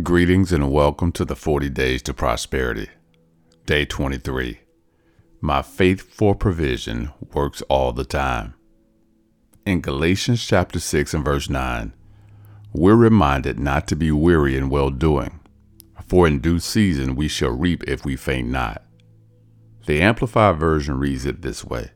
[0.00, 2.88] Greetings and welcome to the 40 Days to Prosperity.
[3.66, 4.60] Day 23.
[5.42, 8.54] My faith for provision works all the time.
[9.66, 11.92] In Galatians chapter 6 and verse 9,
[12.72, 15.40] we're reminded not to be weary in well doing,
[16.06, 18.82] for in due season we shall reap if we faint not.
[19.84, 21.90] The Amplified Version reads it this way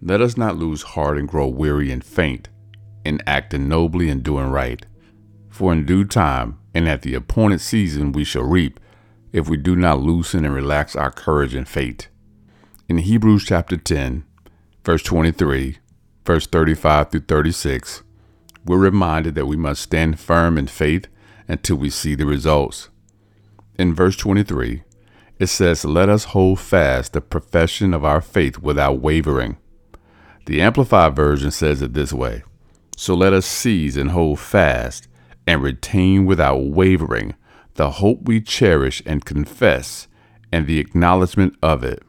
[0.00, 2.48] Let us not lose heart and grow weary and faint
[3.04, 4.86] in acting nobly and doing right.
[5.50, 8.78] For in due time and at the appointed season we shall reap
[9.32, 12.06] if we do not loosen and relax our courage and faith.
[12.88, 14.22] In Hebrews chapter 10,
[14.84, 15.78] verse 23,
[16.24, 18.04] verse 35 through 36,
[18.64, 21.08] we're reminded that we must stand firm in faith
[21.48, 22.90] until we see the results.
[23.76, 24.84] In verse 23,
[25.40, 29.56] it says, Let us hold fast the profession of our faith without wavering.
[30.46, 32.44] The Amplified Version says it this way
[32.96, 35.08] So let us seize and hold fast
[35.48, 37.34] and retain without wavering
[37.76, 40.06] the hope we cherish and confess
[40.52, 42.02] and the acknowledgement of it.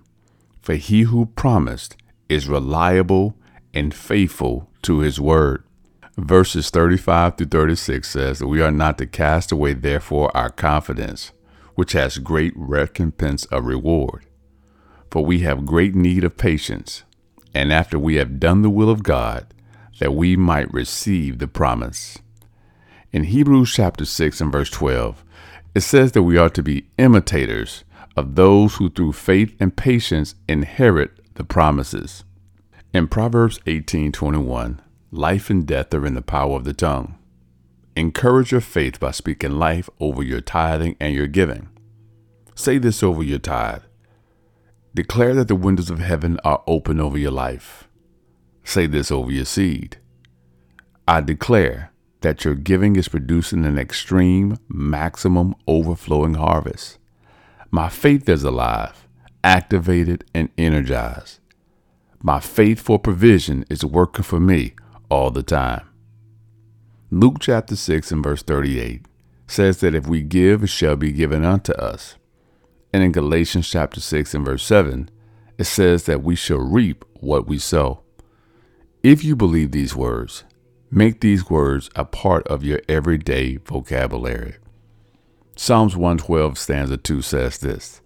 [0.62, 1.96] For he who promised
[2.28, 3.38] is reliable
[3.74, 5.64] and faithful to his word.
[6.18, 11.32] Verses 35 through 36 says that we are not to cast away, therefore, our confidence,
[11.76, 14.26] which has great recompense of reward.
[15.10, 17.04] For we have great need of patience,
[17.54, 19.54] and after we have done the will of God,
[20.00, 22.18] that we might receive the promise.
[23.12, 25.24] In Hebrews chapter 6 and verse 12,
[25.74, 27.84] it says that we are to be imitators
[28.16, 32.24] of those who through faith and patience inherit the promises.
[32.94, 34.80] In Proverbs 18:21,
[35.12, 37.16] life and death are in the power of the tongue.
[37.96, 41.68] Encourage your faith by speaking life over your tithing and your giving.
[42.54, 43.82] Say this over your tithe.
[44.94, 47.88] Declare that the windows of heaven are open over your life.
[48.64, 49.98] Say this over your seed.
[51.08, 51.89] I declare
[52.22, 56.98] that your giving is producing an extreme, maximum overflowing harvest.
[57.72, 59.08] My faith is alive,
[59.44, 61.40] activated, and energized.
[62.22, 64.74] My faith for provision is working for me
[65.10, 65.88] all the time.
[67.12, 69.06] Luke chapter 6 and verse 38
[69.48, 72.16] says that if we give, it shall be given unto us.
[72.94, 75.10] And in Galatians chapter 6 and verse 7,
[75.58, 78.02] it says that we shall reap what we sow.
[79.02, 80.44] If you believe these words,
[80.92, 84.56] Make these words a part of your everyday vocabulary.
[85.56, 88.02] Psalms 112 stanza 2 says this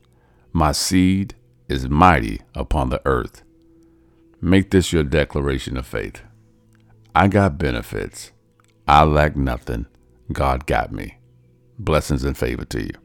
[0.52, 1.36] My seed
[1.70, 3.44] is mighty upon the earth.
[4.42, 6.22] Make this your declaration of faith.
[7.16, 8.34] I got benefits.
[8.86, 9.86] I lack nothing.
[10.34, 11.20] God got me.
[11.80, 13.03] Blessings and favor to you.